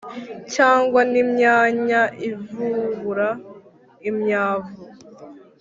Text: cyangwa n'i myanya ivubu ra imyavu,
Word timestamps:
cyangwa 0.53 0.99
n'i 1.11 1.23
myanya 1.31 2.01
ivubu 2.29 3.09
ra 3.17 3.31
imyavu, 4.09 4.73